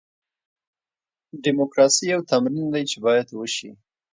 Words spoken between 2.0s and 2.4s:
یو